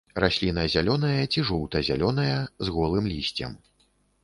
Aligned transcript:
Расліна 0.23 0.63
зялёная 0.75 1.19
ці 1.31 1.43
жоўта-зялёная 1.51 2.39
з 2.67 2.77
голым 2.79 3.13
лісцем. 3.13 3.51